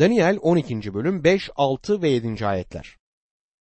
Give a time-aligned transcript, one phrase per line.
[0.00, 0.94] Daniel 12.
[0.94, 2.46] bölüm 5, 6 ve 7.
[2.46, 2.96] ayetler.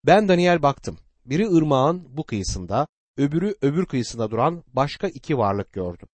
[0.05, 0.97] Ben Daniel baktım.
[1.25, 6.07] Biri ırmağın bu kıyısında, öbürü öbür kıyısında duran başka iki varlık gördüm.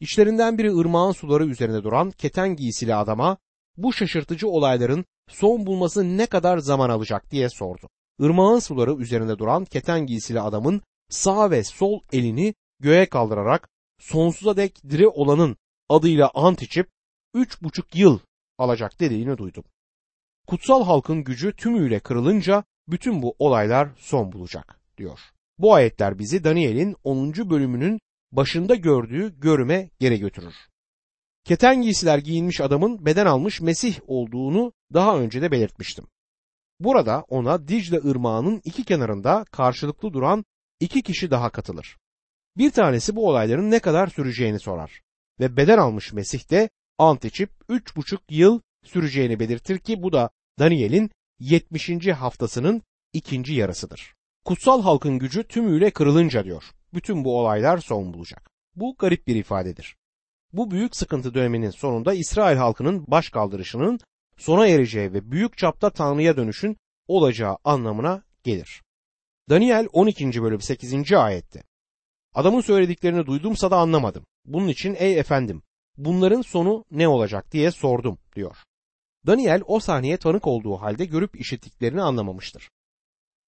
[0.00, 3.36] İçlerinden biri ırmağın suları üzerinde duran keten giysili adama
[3.76, 7.88] bu şaşırtıcı olayların son bulması ne kadar zaman alacak diye sordu.
[8.20, 14.82] Irmağın suları üzerinde duran keten giysili adamın sağ ve sol elini göğe kaldırarak sonsuza dek
[14.90, 15.56] diri olanın
[15.88, 16.88] adıyla ant içip
[17.34, 18.18] üç buçuk yıl
[18.60, 19.64] alacak dediğini duydum.
[20.46, 25.20] Kutsal halkın gücü tümüyle kırılınca bütün bu olaylar son bulacak diyor.
[25.58, 27.50] Bu ayetler bizi Daniel'in 10.
[27.50, 28.00] bölümünün
[28.32, 30.54] başında gördüğü görüme geri götürür.
[31.44, 36.06] Keten giysiler giyinmiş adamın beden almış Mesih olduğunu daha önce de belirtmiştim.
[36.80, 40.44] Burada ona Dicle ırmağının iki kenarında karşılıklı duran
[40.80, 41.96] iki kişi daha katılır.
[42.56, 45.02] Bir tanesi bu olayların ne kadar süreceğini sorar
[45.40, 50.30] ve beden almış Mesih de ant içip üç buçuk yıl süreceğini belirtir ki bu da
[50.58, 52.08] Daniel'in 70.
[52.08, 52.82] haftasının
[53.12, 54.14] ikinci yarısıdır.
[54.44, 56.64] Kutsal halkın gücü tümüyle kırılınca diyor.
[56.94, 58.50] Bütün bu olaylar son bulacak.
[58.74, 59.96] Bu garip bir ifadedir.
[60.52, 64.00] Bu büyük sıkıntı döneminin sonunda İsrail halkının baş kaldırışının
[64.38, 66.76] sona ereceği ve büyük çapta Tanrı'ya dönüşün
[67.08, 68.82] olacağı anlamına gelir.
[69.50, 70.42] Daniel 12.
[70.42, 71.12] bölüm 8.
[71.12, 71.62] ayette.
[72.34, 74.26] Adamın söylediklerini duydumsa da anlamadım.
[74.44, 75.62] Bunun için ey efendim
[76.04, 78.56] bunların sonu ne olacak diye sordum diyor.
[79.26, 82.70] Daniel o sahneye tanık olduğu halde görüp işittiklerini anlamamıştır.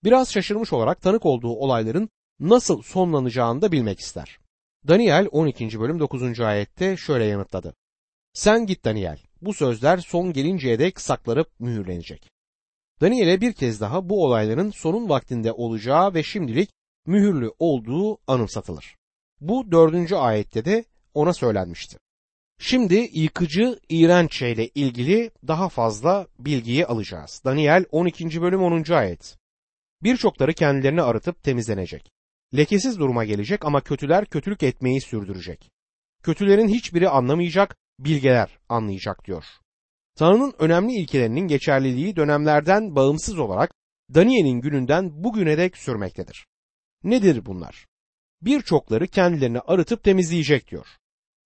[0.05, 2.09] Biraz şaşırmış olarak tanık olduğu olayların
[2.41, 4.39] nasıl sonlanacağını da bilmek ister.
[4.89, 5.81] Daniel 12.
[5.81, 6.41] bölüm 9.
[6.41, 7.75] ayette şöyle yanıtladı.
[8.33, 12.31] Sen git Daniel, bu sözler son gelinceye dek saklarıp mühürlenecek.
[13.01, 16.71] Daniel'e bir kez daha bu olayların sonun vaktinde olacağı ve şimdilik
[17.07, 18.97] mühürlü olduğu anımsatılır.
[19.41, 21.99] Bu dördüncü ayette de ona söylenmişti.
[22.59, 27.43] Şimdi yıkıcı iğrenç şeyle ilgili daha fazla bilgiyi alacağız.
[27.45, 28.43] Daniel 12.
[28.43, 28.93] bölüm 10.
[28.93, 29.37] ayet.
[30.03, 32.11] Birçokları kendilerini arıtıp temizlenecek.
[32.57, 35.71] Lekesiz duruma gelecek ama kötüler kötülük etmeyi sürdürecek.
[36.23, 39.45] Kötülerin hiçbiri anlamayacak, bilgeler anlayacak diyor.
[40.17, 43.75] Tanrı'nın önemli ilkelerinin geçerliliği dönemlerden bağımsız olarak
[44.15, 46.47] Daniel'in gününden bugüne dek sürmektedir.
[47.05, 47.87] Nedir bunlar?
[48.43, 50.87] Birçokları kendilerini arıtıp temizleyecek diyor.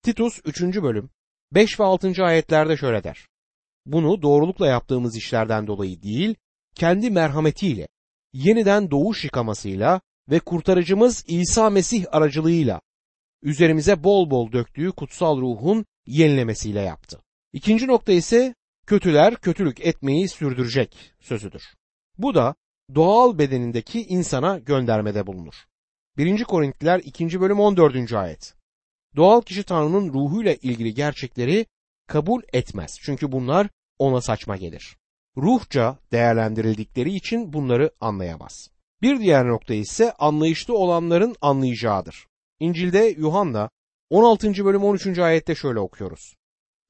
[0.06, 0.62] Titus 3.
[0.62, 1.10] bölüm
[1.52, 2.24] 5 ve 6.
[2.24, 3.26] ayetlerde şöyle der.
[3.86, 6.34] Bunu doğrulukla yaptığımız işlerden dolayı değil,
[6.74, 7.88] kendi merhametiyle,
[8.32, 10.00] yeniden doğuş yıkamasıyla
[10.30, 12.80] ve kurtarıcımız İsa Mesih aracılığıyla
[13.42, 17.20] üzerimize bol bol döktüğü kutsal ruhun yenilemesiyle yaptı.
[17.52, 18.54] İkinci nokta ise
[18.86, 21.62] kötüler kötülük etmeyi sürdürecek sözüdür.
[22.18, 22.54] Bu da
[22.94, 25.54] doğal bedenindeki insana göndermede bulunur.
[26.16, 26.44] 1.
[26.44, 27.40] Korintliler 2.
[27.40, 28.12] bölüm 14.
[28.12, 28.55] ayet.
[29.16, 31.66] Doğal kişi Tanrı'nın ruhuyla ilgili gerçekleri
[32.06, 32.98] kabul etmez.
[33.02, 33.68] Çünkü bunlar
[33.98, 34.96] ona saçma gelir.
[35.36, 38.70] Ruhça değerlendirildikleri için bunları anlayamaz.
[39.02, 42.26] Bir diğer nokta ise anlayışlı olanların anlayacağıdır.
[42.60, 43.70] İncil'de Yuhanna
[44.10, 44.64] 16.
[44.64, 45.18] bölüm 13.
[45.18, 46.34] ayette şöyle okuyoruz.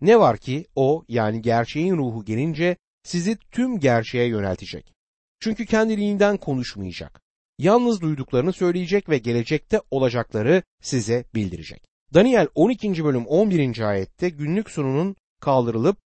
[0.00, 4.92] Ne var ki o yani gerçeğin ruhu gelince sizi tüm gerçeğe yöneltecek.
[5.40, 7.20] Çünkü kendiliğinden konuşmayacak.
[7.58, 11.95] Yalnız duyduklarını söyleyecek ve gelecekte olacakları size bildirecek.
[12.14, 13.04] Daniel 12.
[13.04, 13.80] bölüm 11.
[13.80, 15.96] ayette günlük sununun kaldırılıp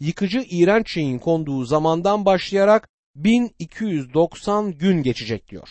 [0.00, 5.68] yıkıcı iğrenç şeyin konduğu zamandan başlayarak 1290 gün geçecek diyor.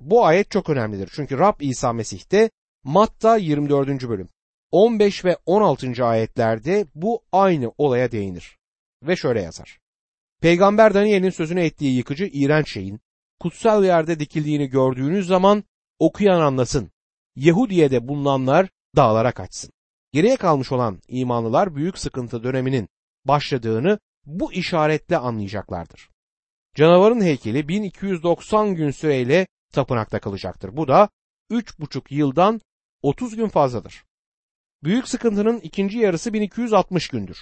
[0.00, 2.50] Bu ayet çok önemlidir çünkü Rab İsa Mesih de
[2.84, 4.08] Matta 24.
[4.08, 4.28] bölüm
[4.70, 6.04] 15 ve 16.
[6.04, 8.58] ayetlerde bu aynı olaya değinir
[9.02, 9.78] ve şöyle yazar.
[10.40, 13.00] Peygamber Daniel'in sözünü ettiği yıkıcı iğrenç şeyin
[13.40, 15.64] kutsal yerde dikildiğini gördüğünüz zaman
[15.98, 16.90] okuyan anlasın.
[17.36, 19.70] Yahudiye'de bulunanlar dağlara kaçsın.
[20.12, 22.88] Geriye kalmış olan imanlılar büyük sıkıntı döneminin
[23.24, 26.10] başladığını bu işaretle anlayacaklardır.
[26.74, 30.76] Canavarın heykeli 1290 gün süreyle tapınakta kalacaktır.
[30.76, 31.08] Bu da
[31.50, 32.60] 3,5 yıldan
[33.02, 34.04] 30 gün fazladır.
[34.82, 37.38] Büyük sıkıntının ikinci yarısı 1260 gündür.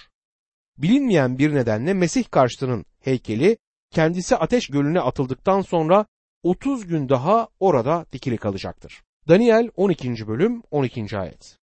[0.77, 3.57] Bilinmeyen bir nedenle Mesih karşıtının heykeli
[3.91, 6.05] kendisi ateş gölüne atıldıktan sonra
[6.43, 9.04] 30 gün daha orada dikili kalacaktır.
[9.27, 10.27] Daniel 12.
[10.27, 11.17] bölüm 12.
[11.17, 11.57] ayet.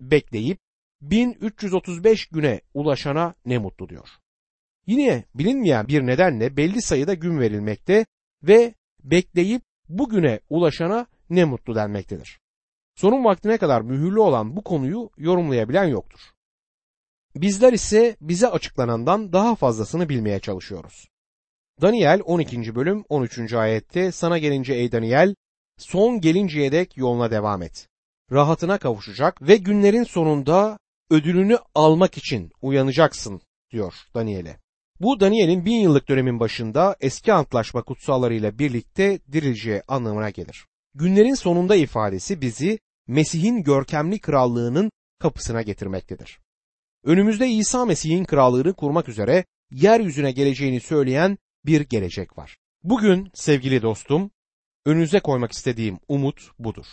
[0.00, 0.58] Bekleyip
[1.00, 4.08] 1335 güne ulaşana ne mutlu diyor.
[4.86, 8.06] Yine bilinmeyen bir nedenle belli sayıda gün verilmekte
[8.42, 8.74] ve
[9.04, 12.40] bekleyip bugüne ulaşana ne mutlu denmektedir.
[12.94, 16.20] Sonun vaktine kadar mühürlü olan bu konuyu yorumlayabilen yoktur.
[17.36, 21.08] Bizler ise bize açıklanandan daha fazlasını bilmeye çalışıyoruz.
[21.82, 22.74] Daniel 12.
[22.74, 23.52] bölüm 13.
[23.52, 25.34] ayette sana gelince ey Daniel
[25.78, 27.88] son gelinceye dek yoluna devam et.
[28.32, 30.78] Rahatına kavuşacak ve günlerin sonunda
[31.10, 33.40] ödülünü almak için uyanacaksın
[33.72, 34.56] diyor Daniel'e.
[35.00, 40.66] Bu Daniel'in bin yıllık dönemin başında eski antlaşma kutsallarıyla birlikte dirileceği anlamına gelir.
[40.94, 46.38] Günlerin sonunda ifadesi bizi Mesih'in görkemli krallığının kapısına getirmektedir.
[47.04, 52.56] Önümüzde İsa Mesih'in krallığını kurmak üzere yeryüzüne geleceğini söyleyen bir gelecek var.
[52.82, 54.30] Bugün sevgili dostum,
[54.86, 56.86] önünüze koymak istediğim umut budur.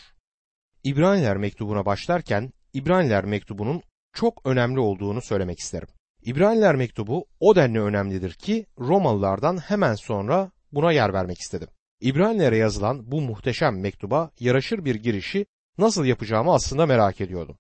[0.84, 3.82] İbraniler mektubuna başlarken İbraniler mektubunun
[4.14, 5.88] çok önemli olduğunu söylemek isterim.
[6.24, 11.68] İbraniler mektubu o denli önemlidir ki Romalılardan hemen sonra buna yer vermek istedim.
[12.02, 15.46] İbranilere yazılan bu muhteşem mektuba yaraşır bir girişi
[15.78, 17.58] nasıl yapacağımı aslında merak ediyordum.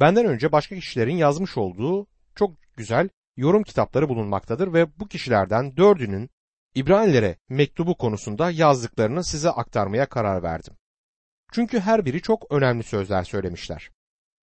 [0.00, 6.30] Benden önce başka kişilerin yazmış olduğu çok güzel yorum kitapları bulunmaktadır ve bu kişilerden dördünün
[6.76, 10.74] İbranilere mektubu konusunda yazdıklarını size aktarmaya karar verdim.
[11.52, 13.90] Çünkü her biri çok önemli sözler söylemişler.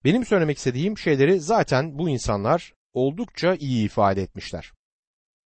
[0.06, 4.72] Benim söylemek istediğim şeyleri zaten bu insanlar oldukça iyi ifade etmişler.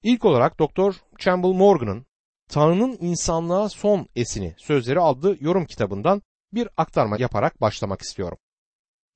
[0.04, 2.06] İlk olarak Doktor Campbell Morgan'ın
[2.50, 6.22] Tanrı'nın insanlığa son esini sözleri adlı yorum kitabından
[6.54, 8.38] bir aktarma yaparak başlamak istiyorum.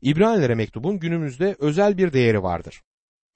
[0.02, 2.82] İbranilere mektubun günümüzde özel bir değeri vardır.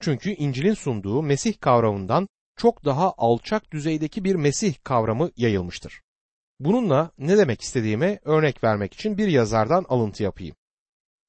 [0.00, 6.00] Çünkü İncil'in sunduğu Mesih kavramından çok daha alçak düzeydeki bir Mesih kavramı yayılmıştır.
[6.60, 10.56] Bununla ne demek istediğime örnek vermek için bir yazardan alıntı yapayım.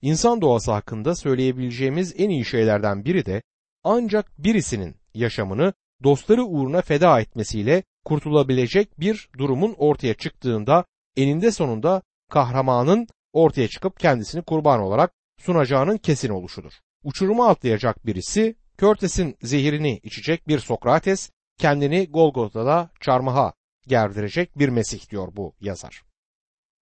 [0.01, 3.41] İnsan doğası hakkında söyleyebileceğimiz en iyi şeylerden biri de
[3.83, 10.85] ancak birisinin yaşamını dostları uğruna feda etmesiyle kurtulabilecek bir durumun ortaya çıktığında
[11.15, 16.73] eninde sonunda kahramanın ortaya çıkıp kendisini kurban olarak sunacağının kesin oluşudur.
[17.03, 23.53] Uçuruma atlayacak birisi, Körtes'in zehirini içecek bir Sokrates, kendini Golgota'da çarmıha
[23.87, 26.03] gerdirecek bir Mesih diyor bu yazar.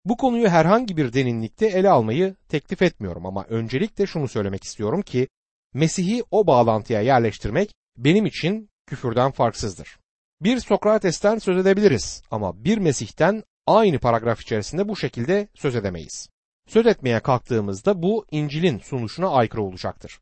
[0.04, 5.28] Bu konuyu herhangi bir derinlikte ele almayı teklif etmiyorum ama öncelikle şunu söylemek istiyorum ki
[5.74, 9.98] Mesih'i o bağlantıya yerleştirmek benim için küfürden farksızdır.
[10.40, 16.28] Bir Sokrates'ten söz edebiliriz ama bir Mesih'ten aynı paragraf içerisinde bu şekilde söz edemeyiz.
[16.68, 20.20] Söz etmeye kalktığımızda bu İncil'in sunuşuna aykırı olacaktır.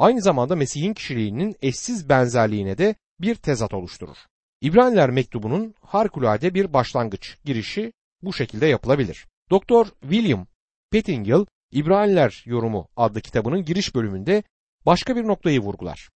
[0.00, 4.16] Aynı zamanda Mesih'in kişiliğinin eşsiz benzerliğine de bir tezat oluşturur.
[4.60, 7.92] İbraniler mektubunun harikulade bir başlangıç girişi
[8.22, 9.26] bu şekilde yapılabilir.
[9.50, 10.46] Doktor William
[10.90, 14.42] Pettingill İbraniler Yorumu adlı kitabının giriş bölümünde
[14.86, 16.10] başka bir noktayı vurgular.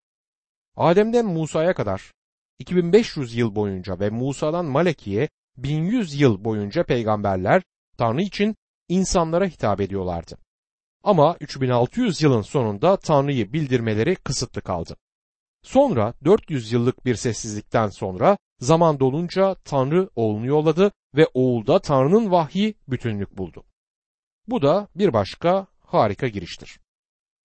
[0.75, 2.11] Adem'den Musa'ya kadar
[2.59, 7.61] 2500 yıl boyunca ve Musa'dan Malaki'ye 1100 yıl boyunca peygamberler
[7.97, 8.55] Tanrı için
[8.89, 10.37] insanlara hitap ediyorlardı.
[11.03, 14.97] Ama 3600 yılın sonunda Tanrı'yı bildirmeleri kısıtlı kaldı.
[15.63, 22.75] Sonra 400 yıllık bir sessizlikten sonra zaman dolunca Tanrı oğlunu yolladı ve oğulda Tanrı'nın vahyi
[22.87, 23.63] bütünlük buldu.
[24.47, 26.79] Bu da bir başka harika giriştir.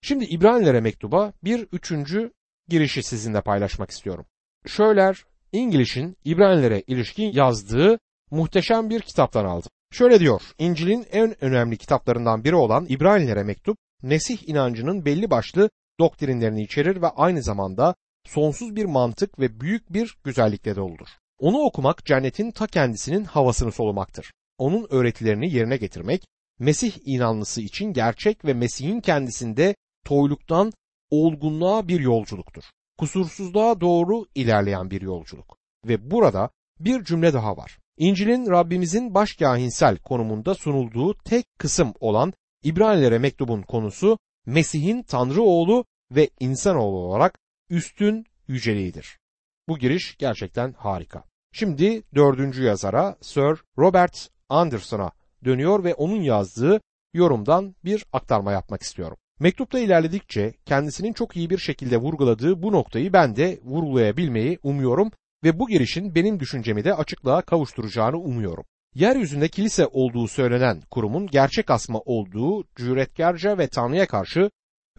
[0.01, 2.33] Şimdi İbranilere mektuba bir üçüncü
[2.67, 4.25] girişi sizinle paylaşmak istiyorum.
[4.65, 7.99] Şöyler İngiliz'in İbranilere ilişkin yazdığı
[8.31, 9.71] muhteşem bir kitaptan aldım.
[9.91, 15.69] Şöyle diyor, İncil'in en önemli kitaplarından biri olan İbranilere mektup, Nesih inancının belli başlı
[15.99, 17.95] doktrinlerini içerir ve aynı zamanda
[18.25, 21.07] sonsuz bir mantık ve büyük bir güzellikle doludur.
[21.39, 24.33] Onu okumak cennetin ta kendisinin havasını solumaktır.
[24.57, 26.27] Onun öğretilerini yerine getirmek,
[26.59, 29.75] Mesih inanlısı için gerçek ve Mesih'in kendisinde
[30.05, 30.73] toyluktan
[31.09, 32.63] olgunluğa bir yolculuktur.
[32.97, 35.57] Kusursuzluğa doğru ilerleyen bir yolculuk.
[35.85, 36.49] Ve burada
[36.79, 37.77] bir cümle daha var.
[37.97, 46.29] İncil'in Rabbimizin başkahinsel konumunda sunulduğu tek kısım olan İbranilere mektubun konusu Mesih'in Tanrı oğlu ve
[46.39, 47.39] insanoğlu olarak
[47.69, 49.19] üstün yüceliğidir.
[49.67, 51.23] Bu giriş gerçekten harika.
[51.53, 55.11] Şimdi dördüncü yazara Sir Robert Anderson'a
[55.45, 56.81] dönüyor ve onun yazdığı
[57.13, 59.17] yorumdan bir aktarma yapmak istiyorum.
[59.39, 65.11] Mektupta ilerledikçe kendisinin çok iyi bir şekilde vurguladığı bu noktayı ben de vurgulayabilmeyi umuyorum
[65.43, 68.65] ve bu girişin benim düşüncemi de açıklığa kavuşturacağını umuyorum.
[68.95, 74.49] Yeryüzünde kilise olduğu söylenen kurumun gerçek asma olduğu cüretkarca ve Tanrı'ya karşı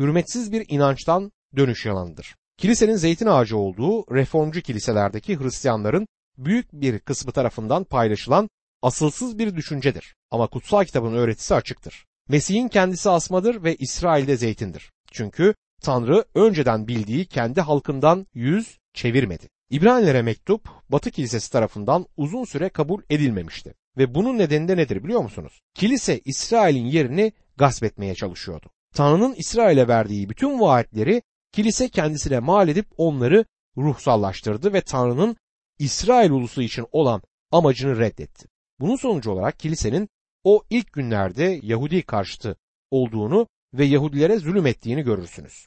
[0.00, 2.36] hürmetsiz bir inançtan dönüş yalanıdır.
[2.56, 6.06] Kilisenin zeytin ağacı olduğu reformcu kiliselerdeki Hristiyanların
[6.38, 8.48] büyük bir kısmı tarafından paylaşılan
[8.82, 10.14] asılsız bir düşüncedir.
[10.30, 12.04] Ama kutsal kitabın öğretisi açıktır.
[12.28, 14.92] Mesih'in kendisi asmadır ve İsrail'de zeytindir.
[15.12, 19.48] Çünkü Tanrı önceden bildiği kendi halkından yüz çevirmedi.
[19.70, 23.74] İbranilere mektup Batı Kilisesi tarafından uzun süre kabul edilmemişti.
[23.96, 25.60] Ve bunun nedeni de nedir biliyor musunuz?
[25.74, 28.70] Kilise İsrail'in yerini gasp etmeye çalışıyordu.
[28.94, 31.22] Tanrı'nın İsrail'e verdiği bütün vaatleri
[31.52, 33.44] kilise kendisine mal edip onları
[33.76, 35.36] ruhsallaştırdı ve Tanrı'nın
[35.78, 38.48] İsrail ulusu için olan amacını reddetti.
[38.80, 40.08] Bunun sonucu olarak kilisenin
[40.44, 42.56] o ilk günlerde Yahudi karşıtı
[42.90, 45.66] olduğunu ve Yahudilere zulüm ettiğini görürsünüz.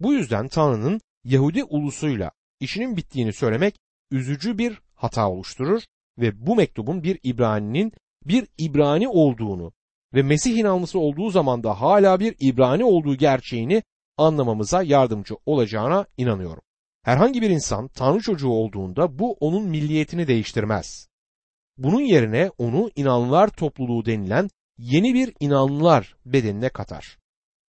[0.00, 3.74] Bu yüzden Tanrı'nın Yahudi ulusuyla işinin bittiğini söylemek
[4.10, 5.82] üzücü bir hata oluşturur
[6.18, 7.92] ve bu mektubun bir İbrani'nin
[8.24, 9.72] bir İbrani olduğunu
[10.14, 13.82] ve Mesih inanlısı olduğu zaman da hala bir İbrani olduğu gerçeğini
[14.16, 16.62] anlamamıza yardımcı olacağına inanıyorum.
[17.02, 21.08] Herhangi bir insan Tanrı çocuğu olduğunda bu onun milliyetini değiştirmez.
[21.78, 24.48] Bunun yerine onu inanlılar topluluğu denilen
[24.78, 27.18] yeni bir inanlılar bedenine katar.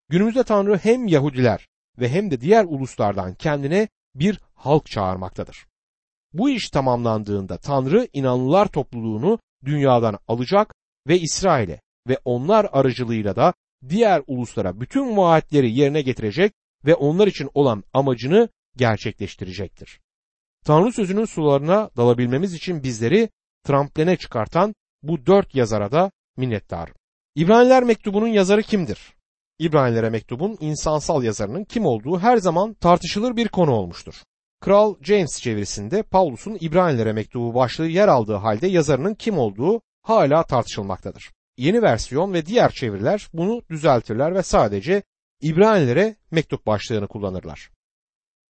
[0.10, 1.68] Günümüzde Tanrı hem Yahudiler
[2.00, 5.66] ve hem de diğer uluslardan kendine bir halk çağırmaktadır.
[6.34, 10.76] Bu iş tamamlandığında Tanrı inanlılar topluluğunu dünyadan alacak
[11.08, 13.54] ve İsrail'e ve onlar aracılığıyla da
[13.90, 16.54] diğer uluslara bütün vaatleri yerine getirecek
[16.86, 20.00] ve onlar için olan amacını gerçekleştirecektir.
[20.66, 23.30] Tanrı sözünün sularına dalabilmemiz için bizleri
[23.64, 26.96] tramplene çıkartan bu dört yazara da minnettarım.
[27.36, 29.15] İbraniler mektubunun yazarı kimdir?
[29.60, 34.24] İbranilere mektubun insansal yazarının kim olduğu her zaman tartışılır bir konu olmuştur.
[34.62, 41.32] Kral James çevirisinde Paulus'un İbranilere mektubu başlığı yer aldığı halde yazarının kim olduğu hala tartışılmaktadır.
[41.58, 45.04] Yeni versiyon ve diğer çeviriler bunu düzeltirler ve sadece
[45.42, 47.70] İbranilere mektup başlığını kullanırlar.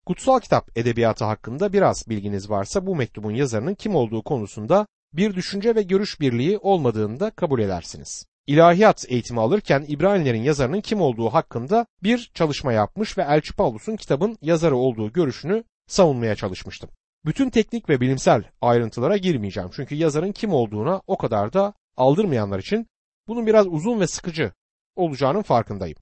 [0.06, 5.74] Kutsal kitap edebiyatı hakkında biraz bilginiz varsa bu mektubun yazarının kim olduğu konusunda bir düşünce
[5.74, 8.26] ve görüş birliği olmadığını da kabul edersiniz.
[8.46, 14.38] İlahiyat eğitimi alırken İbranilerin yazarının kim olduğu hakkında bir çalışma yapmış ve Elçi Paulus'un kitabın
[14.42, 16.90] yazarı olduğu görüşünü savunmaya çalışmıştım.
[17.24, 22.86] Bütün teknik ve bilimsel ayrıntılara girmeyeceğim çünkü yazarın kim olduğuna o kadar da aldırmayanlar için
[23.28, 24.52] bunun biraz uzun ve sıkıcı
[24.96, 25.96] olacağının farkındayım.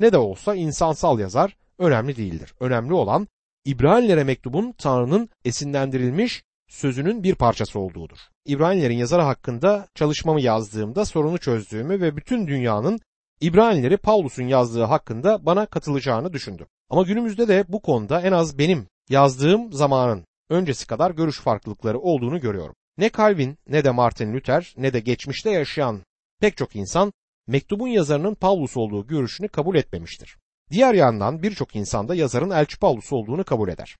[0.00, 2.54] Ne de olsa insansal yazar önemli değildir.
[2.60, 3.28] Önemli olan
[3.64, 8.18] İbranilere mektubun Tanrı'nın esinlendirilmiş sözünün bir parçası olduğudur.
[8.46, 13.00] İbranilerin yazarı hakkında çalışmamı yazdığımda sorunu çözdüğümü ve bütün dünyanın
[13.40, 16.66] İbranileri Paulus'un yazdığı hakkında bana katılacağını düşündüm.
[16.90, 22.40] Ama günümüzde de bu konuda en az benim yazdığım zamanın öncesi kadar görüş farklılıkları olduğunu
[22.40, 22.74] görüyorum.
[22.98, 26.00] Ne Calvin ne de Martin Luther ne de geçmişte yaşayan
[26.40, 27.12] pek çok insan
[27.46, 30.36] mektubun yazarının Paulus olduğu görüşünü kabul etmemiştir.
[30.70, 33.96] Diğer yandan birçok insan da yazarın Elçi Paulus olduğunu kabul eder.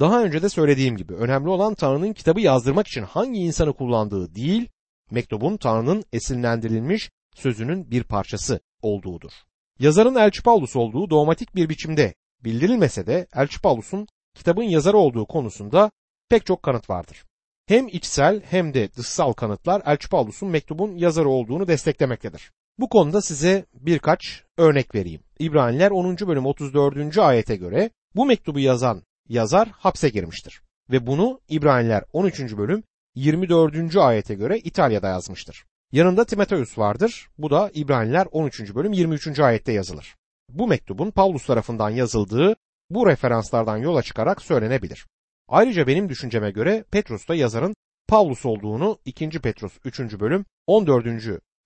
[0.00, 4.68] Daha önce de söylediğim gibi önemli olan Tanrı'nın kitabı yazdırmak için hangi insanı kullandığı değil,
[5.10, 9.32] mektubun Tanrı'nın esinlendirilmiş sözünün bir parçası olduğudur.
[9.78, 15.90] Yazarın Elçi Paulus olduğu dogmatik bir biçimde bildirilmese de Elçi Paulus'un kitabın yazarı olduğu konusunda
[16.28, 17.24] pek çok kanıt vardır.
[17.66, 22.52] Hem içsel hem de dışsal kanıtlar Elçi Paulus'un mektubun yazarı olduğunu desteklemektedir.
[22.78, 25.20] Bu konuda size birkaç örnek vereyim.
[25.38, 26.16] İbraniler 10.
[26.16, 27.18] bölüm 34.
[27.18, 30.62] ayete göre bu mektubu yazan yazar hapse girmiştir.
[30.90, 32.40] Ve bunu İbraniler 13.
[32.40, 32.82] bölüm
[33.14, 33.96] 24.
[33.96, 35.64] ayete göre İtalya'da yazmıştır.
[35.92, 37.28] Yanında Timoteus vardır.
[37.38, 38.74] Bu da İbraniler 13.
[38.74, 39.40] bölüm 23.
[39.40, 40.16] ayette yazılır.
[40.48, 42.56] Bu mektubun Paulus tarafından yazıldığı
[42.90, 45.06] bu referanslardan yola çıkarak söylenebilir.
[45.48, 47.74] Ayrıca benim düşünceme göre Petrus da yazarın
[48.08, 49.28] Paulus olduğunu 2.
[49.28, 50.00] Petrus 3.
[50.00, 51.06] bölüm 14.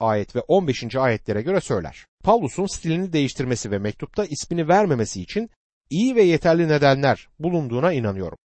[0.00, 0.96] ayet ve 15.
[0.96, 2.06] ayetlere göre söyler.
[2.25, 5.50] Paulus'un stilini değiştirmesi ve mektupta ismini vermemesi için
[5.90, 8.38] iyi ve yeterli nedenler bulunduğuna inanıyorum.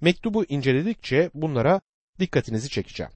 [0.00, 1.80] Mektubu inceledikçe bunlara
[2.18, 3.12] dikkatinizi çekeceğim.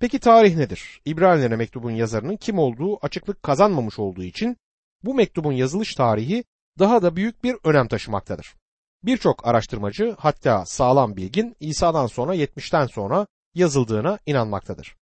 [0.00, 1.00] Peki tarih nedir?
[1.04, 4.56] İbranilere mektubun yazarının kim olduğu açıklık kazanmamış olduğu için
[5.04, 6.44] bu mektubun yazılış tarihi
[6.78, 8.54] daha da büyük bir önem taşımaktadır.
[9.02, 14.96] Birçok araştırmacı hatta sağlam bilgin İsa'dan sonra 70'ten sonra yazıldığına inanmaktadır.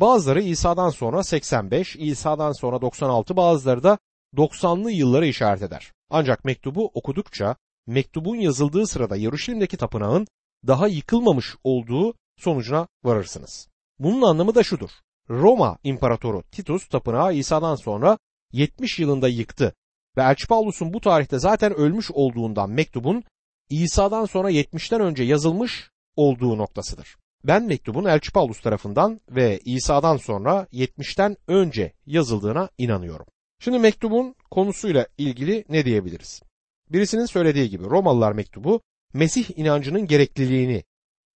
[0.00, 3.98] Bazıları İsa'dan sonra 85, İsa'dan sonra 96, bazıları da
[4.36, 5.92] 90'lı yılları işaret eder.
[6.10, 10.26] Ancak mektubu okudukça mektubun yazıldığı sırada Yeruşalim'deki tapınağın
[10.66, 13.68] daha yıkılmamış olduğu sonucuna varırsınız.
[13.98, 14.90] Bunun anlamı da şudur.
[15.30, 18.18] Roma İmparatoru Titus tapınağı İsa'dan sonra
[18.52, 19.74] 70 yılında yıktı
[20.16, 23.24] ve Elçi Paulus'un bu tarihte zaten ölmüş olduğundan mektubun
[23.70, 27.16] İsa'dan sonra 70'ten önce yazılmış olduğu noktasıdır.
[27.44, 33.26] Ben mektubun Elçi Paulus tarafından ve İsa'dan sonra 70'ten önce yazıldığına inanıyorum.
[33.58, 36.42] Şimdi mektubun konusuyla ilgili ne diyebiliriz?
[36.90, 38.80] Birisinin söylediği gibi Romalılar mektubu
[39.12, 40.84] Mesih inancının gerekliliğini,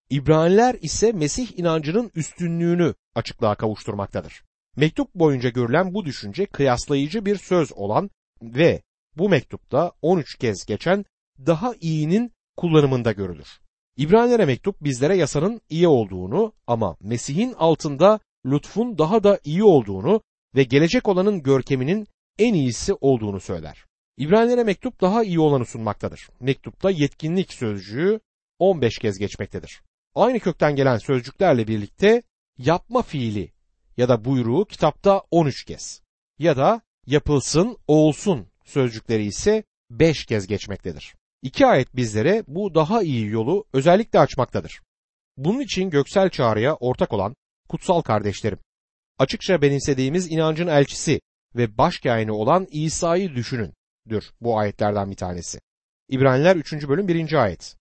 [0.10, 4.44] İbraniler ise Mesih inancının üstünlüğünü açıklığa kavuşturmaktadır.
[4.76, 8.10] Mektup boyunca görülen bu düşünce kıyaslayıcı bir söz olan
[8.42, 8.82] ve
[9.18, 11.06] bu mektupta 13 kez geçen
[11.46, 13.60] daha iyinin kullanımında görülür.
[13.98, 20.22] İbranilere mektup bizlere yasanın iyi olduğunu ama Mesih'in altında lütfun daha da iyi olduğunu
[20.56, 22.08] ve gelecek olanın görkeminin
[22.39, 23.86] en iyisi olduğunu söyler.
[24.18, 26.29] İbranilere mektup daha iyi olanı sunmaktadır.
[26.39, 28.20] Mektupta yetkinlik sözcüğü
[28.60, 29.82] 15 kez geçmektedir.
[30.15, 32.24] Aynı kökten gelen sözcüklerle birlikte
[32.58, 33.51] yapma fiili
[33.98, 36.01] ya da buyruğu kitapta 13 kez
[36.39, 41.15] ya da yapılsın, olsun sözcükleri ise 5 kez geçmektedir.
[41.41, 44.82] İki ayet bizlere bu daha iyi yolu özellikle açmaktadır.
[45.38, 47.36] Bunun için göksel çağrıya ortak olan
[47.70, 48.60] kutsal kardeşlerim,
[49.20, 51.22] açıkça benimsediğimiz inancın elçisi
[51.56, 53.74] ve başkâhini olan İsa'yı düşünün
[54.10, 55.60] dür bu ayetlerden bir tanesi.
[56.10, 56.74] İbraniler 3.
[56.74, 57.34] bölüm 1.
[57.34, 57.76] ayet.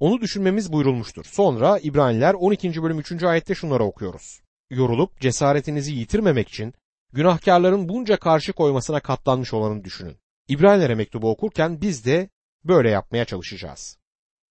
[0.00, 1.24] Onu düşünmemiz buyurulmuştur.
[1.24, 2.82] Sonra İbraniler 12.
[2.82, 3.22] bölüm 3.
[3.22, 4.40] ayette şunları okuyoruz.
[4.70, 6.74] Yorulup cesaretinizi yitirmemek için
[7.12, 10.16] günahkarların bunca karşı koymasına katlanmış olanı düşünün.
[10.48, 12.30] İbranilere mektubu okurken biz de
[12.64, 13.98] böyle yapmaya çalışacağız.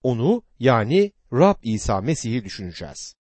[0.03, 3.16] Onu yani Rab İsa Mesih'i düşüneceğiz.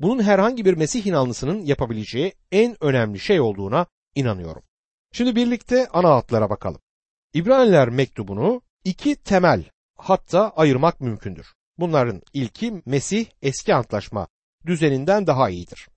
[0.00, 4.62] Bunun herhangi bir Mesih inanlısının yapabileceği en önemli şey olduğuna inanıyorum.
[5.12, 6.80] Şimdi birlikte ana hatlara bakalım.
[7.34, 9.64] İbraniler mektubunu iki temel
[9.96, 11.46] hatta ayırmak mümkündür.
[11.78, 14.28] Bunların ilki Mesih eski antlaşma
[14.66, 15.88] düzeninden daha iyidir.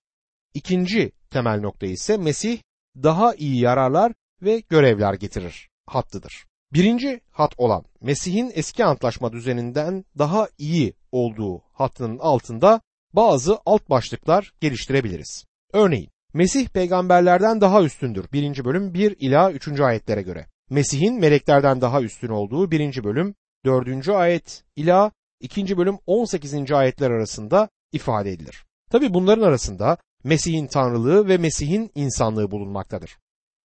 [0.54, 2.60] İkinci temel nokta ise Mesih
[3.04, 6.46] daha iyi yararlar ve görevler getirir hattıdır.
[6.74, 12.82] Birinci hat olan Mesih'in eski antlaşma düzeninden daha iyi olduğu hattının altında
[13.14, 15.46] bazı alt başlıklar geliştirebiliriz.
[15.74, 18.26] Örneğin Mesih peygamberlerden daha üstündür.
[18.34, 18.66] 1.
[18.66, 19.80] bölüm 1 ila 3.
[19.80, 20.46] ayetlere göre.
[20.70, 23.04] Mesih'in meleklerden daha üstün olduğu 1.
[23.04, 24.10] bölüm 4.
[24.10, 25.78] ayet ila 2.
[25.78, 26.72] bölüm 18.
[26.72, 28.66] ayetler arasında ifade edilir.
[28.92, 33.18] Tabi bunların arasında Mesih'in tanrılığı ve Mesih'in insanlığı bulunmaktadır.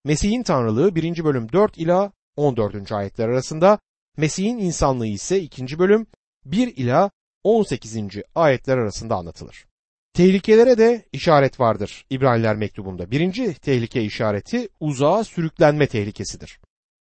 [0.05, 1.25] Mesih'in tanrılığı 1.
[1.25, 2.93] bölüm 4 ila 14.
[2.93, 3.79] ayetler arasında,
[4.17, 5.79] Mesih'in insanlığı ise 2.
[5.79, 6.07] bölüm
[6.45, 7.11] 1 ila
[7.45, 7.97] 18.
[8.35, 9.67] ayetler arasında anlatılır.
[10.15, 13.11] Tehlikelere de işaret vardır İbraniler mektubunda.
[13.11, 16.61] Birinci tehlike işareti uzağa sürüklenme tehlikesidir.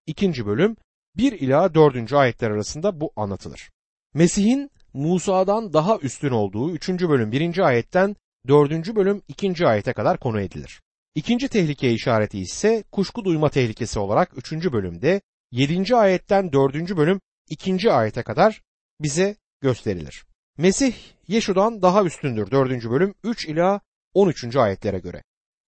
[0.05, 0.75] İkinci bölüm
[1.17, 2.13] 1 ila 4.
[2.13, 3.69] ayetler arasında bu anlatılır.
[4.13, 6.89] Mesih'in Musa'dan daha üstün olduğu 3.
[6.89, 7.58] bölüm 1.
[7.58, 8.15] ayetten
[8.48, 8.96] 4.
[8.96, 9.67] bölüm 2.
[9.67, 10.81] ayete kadar konu edilir.
[11.15, 14.51] İkinci tehlike işareti ise kuşku duyma tehlikesi olarak 3.
[14.51, 15.96] bölümde 7.
[15.96, 16.98] ayetten 4.
[16.98, 17.91] bölüm 2.
[17.91, 18.62] ayete kadar
[19.01, 20.28] bize gösterilir.
[20.59, 20.93] Mesih
[21.27, 22.89] Yeşu'dan daha üstündür 4.
[22.89, 23.81] bölüm 3 ila
[24.13, 24.55] 13.
[24.55, 25.23] ayetlere göre.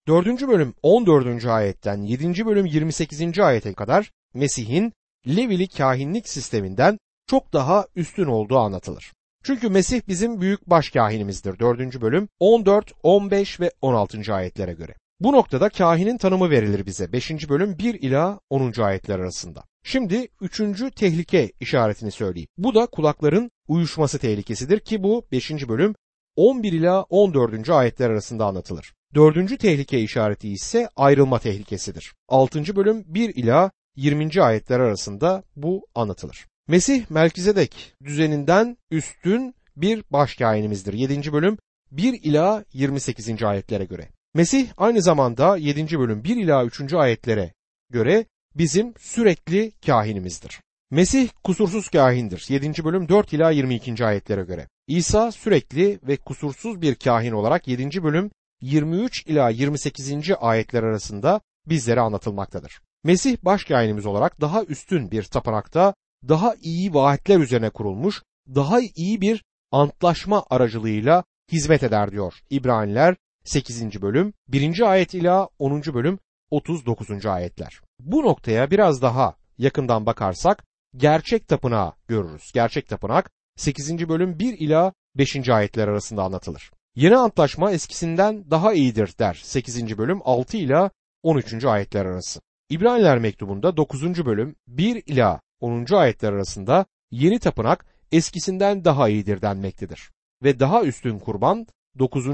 [0.08, 0.48] 4.
[0.48, 1.46] bölüm 14.
[1.46, 2.46] ayetten 7.
[2.46, 3.40] bölüm 28.
[3.40, 4.94] ayete kadar Mesih'in
[5.28, 9.14] Levili kahinlik sisteminden çok daha üstün olduğu anlatılır.
[9.44, 12.02] Çünkü Mesih bizim büyük başkahinimizdir 4.
[12.02, 14.34] bölüm 14, 15 ve 16.
[14.34, 14.94] ayetlere göre.
[15.20, 17.50] Bu noktada kahinin tanımı verilir bize 5.
[17.50, 18.82] bölüm 1 ila 10.
[18.82, 19.64] ayetler arasında.
[19.84, 22.50] Şimdi üçüncü tehlike işaretini söyleyeyim.
[22.58, 25.52] Bu da kulakların uyuşması tehlikesidir ki bu 5.
[25.52, 25.96] bölüm
[26.36, 27.70] 11 ila 14.
[27.70, 28.94] ayetler arasında anlatılır.
[29.16, 32.14] Dördüncü tehlike işareti ise ayrılma tehlikesidir.
[32.28, 32.76] 6.
[32.76, 34.42] bölüm 1 ila 20.
[34.42, 36.48] ayetler arasında bu anlatılır.
[36.68, 40.94] Mesih Melkizedek düzeninden üstün bir başkainimizdir.
[40.94, 41.34] 7.
[41.34, 41.58] bölüm
[41.92, 43.44] 1 ila 28.
[43.44, 44.10] ayetlere göre.
[44.34, 46.00] Mesih aynı zamanda 7.
[46.00, 46.94] bölüm 1 ila 3.
[46.94, 47.54] ayetlere
[47.90, 50.62] göre bizim sürekli kahinimizdir.
[50.92, 52.46] Mesih kusursuz kahindir.
[52.50, 52.84] 7.
[52.84, 54.06] bölüm 4 ila 22.
[54.06, 54.68] ayetlere göre.
[54.88, 58.04] İsa sürekli ve kusursuz bir kahin olarak 7.
[58.04, 60.12] bölüm 23 ila 28.
[60.40, 62.82] ayetler arasında bizlere anlatılmaktadır.
[63.04, 65.94] Mesih başkahinimiz olarak daha üstün bir tapınakta
[66.28, 68.24] daha iyi vaatler üzerine kurulmuş,
[68.56, 74.02] daha iyi bir antlaşma aracılığıyla hizmet eder diyor İbraniler 8.
[74.02, 74.92] bölüm 1.
[74.92, 75.82] ayet ila 10.
[75.82, 76.20] bölüm
[76.52, 77.26] 39.
[77.26, 77.82] ayetler.
[78.00, 80.64] Bu noktaya biraz daha yakından bakarsak
[80.96, 82.52] gerçek tapınağı görürüz.
[82.54, 84.10] Gerçek tapınak 8.
[84.10, 85.50] bölüm 1 ila 5.
[85.50, 86.72] ayetler arasında anlatılır.
[86.96, 89.98] Yeni antlaşma eskisinden daha iyidir der 8.
[89.98, 90.92] bölüm 6 ila
[91.24, 91.66] 13.
[91.66, 92.42] ayetler arası.
[92.70, 94.26] İbraniler mektubunda 9.
[94.26, 95.86] bölüm 1 ila 10.
[95.94, 100.12] ayetler arasında yeni tapınak eskisinden daha iyidir denmektedir.
[100.44, 101.68] Ve daha üstün kurban
[102.00, 102.28] 9.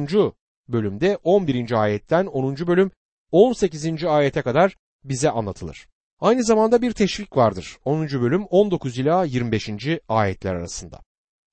[0.70, 1.72] bölümde 11.
[1.72, 2.56] ayetten 10.
[2.68, 2.92] bölüm
[3.32, 4.04] 18.
[4.04, 5.88] ayete kadar bize anlatılır.
[6.20, 7.78] Aynı zamanda bir teşvik vardır.
[7.86, 8.08] 10.
[8.08, 9.70] bölüm 19 ila 25.
[10.08, 11.00] ayetler arasında.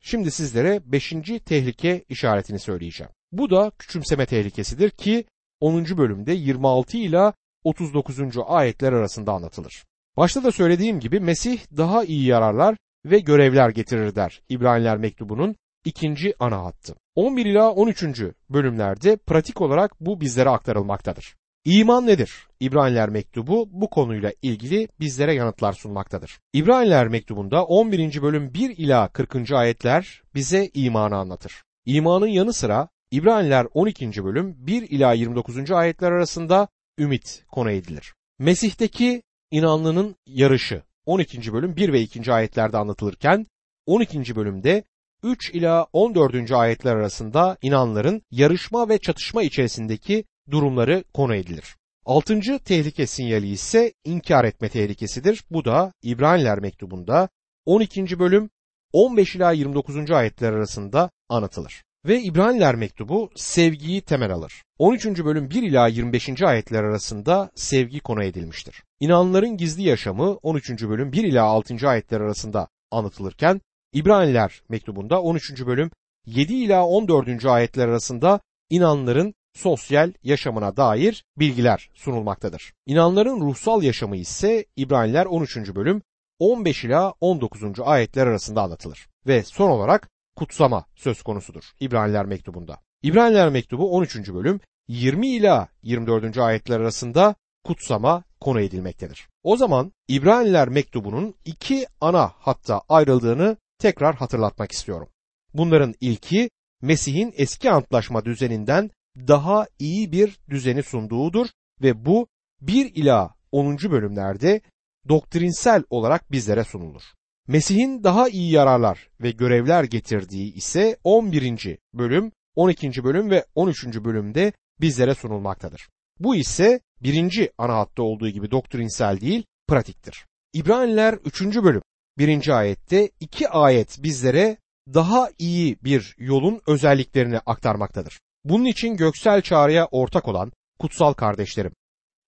[0.00, 1.12] Şimdi sizlere 5.
[1.46, 3.12] tehlike işaretini söyleyeceğim.
[3.32, 5.24] Bu da küçümseme tehlikesidir ki
[5.60, 5.84] 10.
[5.84, 7.32] bölümde 26 ila
[7.64, 8.18] 39.
[8.46, 9.84] ayetler arasında anlatılır.
[10.16, 16.34] Başta da söylediğim gibi Mesih daha iyi yararlar ve görevler getirir der İbraniler mektubunun ikinci
[16.38, 16.94] ana hattı.
[17.14, 18.04] 11 ila 13.
[18.50, 21.36] bölümlerde pratik olarak bu bizlere aktarılmaktadır.
[21.64, 22.46] İman nedir?
[22.60, 26.40] İbraniler mektubu bu konuyla ilgili bizlere yanıtlar sunmaktadır.
[26.52, 28.22] İbraniler mektubunda 11.
[28.22, 29.52] bölüm 1 ila 40.
[29.52, 31.62] ayetler bize imanı anlatır.
[31.86, 34.24] İmanın yanı sıra İbraniler 12.
[34.24, 35.70] bölüm 1 ila 29.
[35.70, 38.14] ayetler arasında ümit konu edilir.
[38.38, 41.52] Mesih'teki inanlının yarışı 12.
[41.52, 42.32] bölüm 1 ve 2.
[42.32, 43.46] ayetlerde anlatılırken
[43.86, 44.36] 12.
[44.36, 44.84] bölümde
[45.22, 46.52] 3 ila 14.
[46.52, 51.76] ayetler arasında inanların yarışma ve çatışma içerisindeki durumları konu edilir.
[52.04, 55.44] Altıncı tehlike sinyali ise inkar etme tehlikesidir.
[55.50, 57.28] Bu da İbraniler mektubunda
[57.66, 58.18] 12.
[58.18, 58.50] bölüm
[58.92, 60.10] 15 ila 29.
[60.10, 61.84] ayetler arasında anlatılır.
[62.06, 64.62] Ve İbraniler mektubu sevgiyi temel alır.
[64.78, 65.06] 13.
[65.06, 66.42] bölüm 1 ila 25.
[66.42, 68.82] ayetler arasında sevgi konu edilmiştir.
[69.00, 70.70] İnanların gizli yaşamı 13.
[70.70, 71.88] bölüm 1 ila 6.
[71.88, 73.60] ayetler arasında anlatılırken
[73.92, 75.66] İbraniler mektubunda 13.
[75.66, 75.90] bölüm
[76.26, 77.44] 7 ila 14.
[77.44, 82.72] ayetler arasında inanların sosyal yaşamına dair bilgiler sunulmaktadır.
[82.86, 85.56] İnanların ruhsal yaşamı ise İbraniler 13.
[85.56, 86.02] bölüm
[86.38, 87.62] 15 ila 19.
[87.80, 89.08] ayetler arasında anlatılır.
[89.26, 92.78] Ve son olarak kutsama söz konusudur İbraniler mektubunda.
[93.02, 94.16] İbraniler mektubu 13.
[94.16, 96.38] bölüm 20 ila 24.
[96.38, 99.28] ayetler arasında kutsama konu edilmektedir.
[99.42, 105.08] O zaman İbraniler mektubunun iki ana hatta ayrıldığını tekrar hatırlatmak istiyorum.
[105.54, 106.50] Bunların ilki
[106.82, 111.46] Mesih'in eski antlaşma düzeninden daha iyi bir düzeni sunduğudur
[111.82, 112.26] ve bu
[112.60, 113.76] 1 ila 10.
[113.76, 114.60] bölümlerde
[115.08, 117.02] doktrinsel olarak bizlere sunulur.
[117.48, 121.78] Mesih'in daha iyi yararlar ve görevler getirdiği ise 11.
[121.94, 123.04] bölüm, 12.
[123.04, 123.86] bölüm ve 13.
[123.86, 125.88] bölümde bizlere sunulmaktadır.
[126.20, 130.26] Bu ise birinci ana hatta olduğu gibi doktrinsel değil, pratiktir.
[130.52, 131.42] İbraniler 3.
[131.42, 131.82] bölüm
[132.18, 132.48] 1.
[132.48, 134.56] ayette iki ayet bizlere
[134.94, 138.20] daha iyi bir yolun özelliklerini aktarmaktadır.
[138.44, 141.72] Bunun için göksel çağrıya ortak olan kutsal kardeşlerim,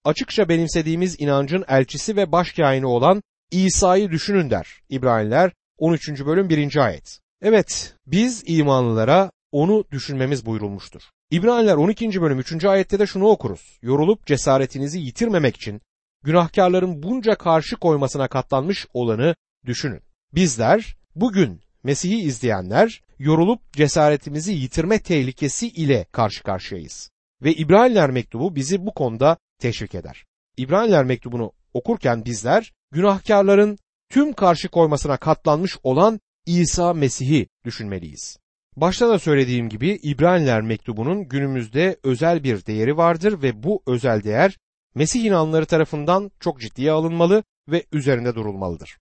[0.05, 4.69] açıkça benimsediğimiz inancın elçisi ve başkâhini olan İsa'yı düşünün der.
[4.89, 6.09] İbraniler 13.
[6.09, 6.77] bölüm 1.
[6.77, 7.21] ayet.
[7.43, 11.03] Evet, biz imanlılara onu düşünmemiz buyurulmuştur.
[11.31, 12.21] İbraniler 12.
[12.21, 12.65] bölüm 3.
[12.65, 13.79] ayette de şunu okuruz.
[13.83, 15.81] Yorulup cesaretinizi yitirmemek için
[16.25, 19.35] günahkarların bunca karşı koymasına katlanmış olanı
[19.67, 20.01] düşünün.
[20.35, 27.11] Bizler bugün Mesih'i izleyenler yorulup cesaretimizi yitirme tehlikesi ile karşı karşıyayız.
[27.43, 30.25] Ve İbraniler mektubu bizi bu konuda teşvik eder.
[30.57, 38.37] İbraniler mektubunu okurken bizler günahkarların tüm karşı koymasına katlanmış olan İsa Mesih'i düşünmeliyiz.
[38.77, 44.59] Başta da söylediğim gibi İbraniler mektubunun günümüzde özel bir değeri vardır ve bu özel değer
[44.95, 48.99] Mesih inanları tarafından çok ciddiye alınmalı ve üzerinde durulmalıdır.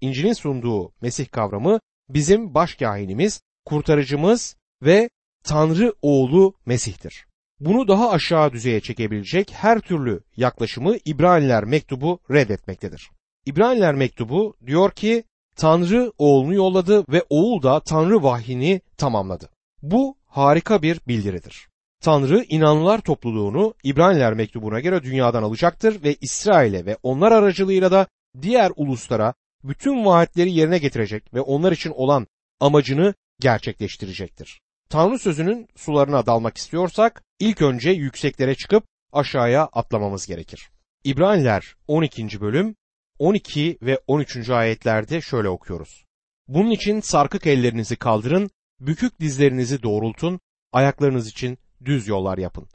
[0.00, 5.10] İncil'in sunduğu Mesih kavramı bizim başkahinimiz, kurtarıcımız ve
[5.44, 7.26] Tanrı oğlu Mesih'tir.
[7.60, 13.10] Bunu daha aşağı düzeye çekebilecek her türlü yaklaşımı İbraniler mektubu reddetmektedir.
[13.46, 15.24] İbraniler mektubu diyor ki
[15.56, 19.48] Tanrı oğlunu yolladı ve oğul da Tanrı vahyini tamamladı.
[19.82, 21.68] Bu harika bir bildiridir.
[22.00, 28.06] Tanrı inanlılar topluluğunu İbraniler mektubuna göre dünyadan alacaktır ve İsrail'e ve onlar aracılığıyla da
[28.42, 29.34] diğer uluslara
[29.64, 32.26] bütün vaatleri yerine getirecek ve onlar için olan
[32.60, 34.60] amacını gerçekleştirecektir.
[34.88, 40.70] Tanrı sözünün sularına dalmak istiyorsak ilk önce yükseklere çıkıp aşağıya atlamamız gerekir.
[41.04, 42.40] İbraniler 12.
[42.40, 42.76] bölüm
[43.18, 44.50] 12 ve 13.
[44.50, 46.04] ayetlerde şöyle okuyoruz.
[46.48, 48.50] Bunun için sarkık ellerinizi kaldırın,
[48.80, 50.40] bükük dizlerinizi doğrultun,
[50.72, 52.68] ayaklarınız için düz yollar yapın.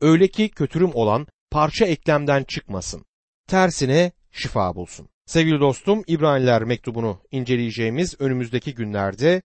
[0.00, 3.04] Öyle ki kötürüm olan parça eklemden çıkmasın.
[3.48, 5.08] Tersine şifa bulsun.
[5.26, 9.42] Sevgili dostum İbraniler mektubunu inceleyeceğimiz önümüzdeki günlerde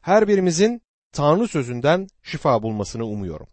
[0.00, 3.46] her birimizin Tanrı sözünden şifa bulmasını umuyorum.